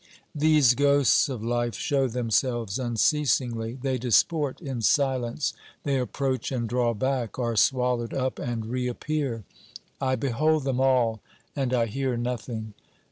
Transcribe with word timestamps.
These 0.33 0.73
ghosts 0.73 1.29
of 1.29 1.43
life 1.43 1.75
show 1.75 2.07
themselves 2.07 2.79
unceasingly, 2.79 3.77
they 3.79 3.99
disport 3.99 4.59
in 4.59 4.81
silence, 4.81 5.53
they 5.83 5.99
approach 5.99 6.51
and 6.51 6.67
draw 6.67 6.95
back, 6.95 7.37
are 7.37 7.55
swallowed 7.55 8.11
up 8.11 8.39
and 8.39 8.65
reappear; 8.65 9.43
I 10.01 10.15
behold 10.15 10.63
them 10.63 10.79
all 10.81 11.21
and 11.55 11.71
1 11.71 11.89
hear 11.89 12.17
nothing. 12.17 12.73